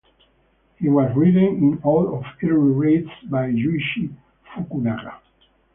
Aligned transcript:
He 0.77 0.89
was 0.89 1.15
ridden 1.15 1.43
in 1.43 1.79
all 1.83 2.17
of 2.17 2.25
early 2.41 2.55
race 2.73 3.07
by 3.29 3.49
Yuichi 3.51 4.11
Fukunaga. 4.51 5.19